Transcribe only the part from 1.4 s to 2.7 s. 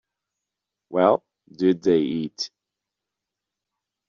did they eat.